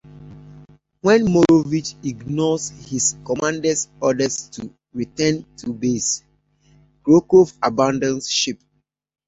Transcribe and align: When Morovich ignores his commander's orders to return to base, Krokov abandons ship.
When 1.01 1.25
Morovich 1.25 1.93
ignores 2.03 2.69
his 2.89 3.15
commander's 3.23 3.87
orders 3.99 4.49
to 4.49 4.75
return 4.95 5.45
to 5.57 5.73
base, 5.73 6.23
Krokov 7.03 7.55
abandons 7.61 8.27
ship. 8.27 8.59